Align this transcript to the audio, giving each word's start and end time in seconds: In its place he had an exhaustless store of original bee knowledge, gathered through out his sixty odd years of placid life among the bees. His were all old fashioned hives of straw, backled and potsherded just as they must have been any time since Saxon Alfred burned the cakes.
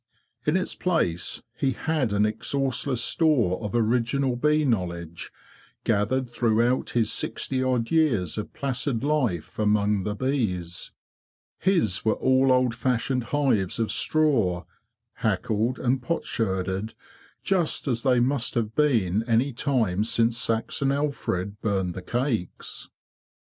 In 0.47 0.57
its 0.57 0.73
place 0.73 1.43
he 1.55 1.73
had 1.73 2.11
an 2.11 2.25
exhaustless 2.25 3.03
store 3.03 3.61
of 3.63 3.75
original 3.75 4.35
bee 4.35 4.65
knowledge, 4.65 5.31
gathered 5.83 6.27
through 6.27 6.63
out 6.67 6.89
his 6.97 7.11
sixty 7.13 7.61
odd 7.61 7.91
years 7.91 8.35
of 8.39 8.51
placid 8.51 9.03
life 9.03 9.59
among 9.59 10.01
the 10.01 10.15
bees. 10.15 10.91
His 11.59 12.03
were 12.03 12.15
all 12.15 12.51
old 12.51 12.73
fashioned 12.73 13.25
hives 13.25 13.77
of 13.77 13.91
straw, 13.91 14.65
backled 15.21 15.77
and 15.77 16.01
potsherded 16.01 16.95
just 17.43 17.87
as 17.87 18.01
they 18.01 18.19
must 18.19 18.55
have 18.55 18.73
been 18.73 19.21
any 19.27 19.53
time 19.53 20.03
since 20.03 20.35
Saxon 20.35 20.91
Alfred 20.91 21.61
burned 21.61 21.93
the 21.93 22.01
cakes. 22.01 22.89